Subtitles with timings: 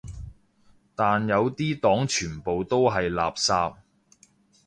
[0.95, 3.75] 但有啲黨全部都係垃圾